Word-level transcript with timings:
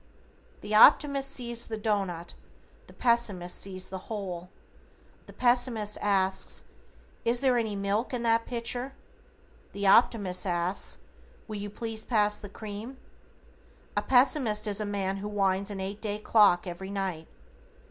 The 0.61 0.73
Optimist 0.73 1.29
sees 1.29 1.67
the 1.67 1.77
doughnut, 1.77 2.33
the 2.87 2.93
Pessimist 2.93 3.55
sees 3.55 3.89
the 3.89 3.99
hole. 4.09 4.49
The 5.27 5.33
Pessimist 5.33 5.99
asks: 6.01 6.63
"Is 7.23 7.41
there 7.41 7.55
any 7.55 7.75
milk 7.75 8.11
in 8.11 8.23
that 8.23 8.47
pitcher?" 8.47 8.93
The 9.73 9.85
Optimist 9.85 10.47
asks: 10.47 11.01
"Will 11.47 11.57
you 11.57 11.69
please 11.69 12.03
pass 12.03 12.39
the 12.39 12.49
cream?" 12.49 12.97
A 13.95 14.01
Pessimist 14.01 14.65
is 14.65 14.81
a 14.81 14.87
man 14.87 15.17
who 15.17 15.27
winds 15.27 15.69
an 15.69 15.79
eight 15.79 16.01
day 16.01 16.17
clock 16.17 16.65
every 16.65 16.89
night. 16.89 17.27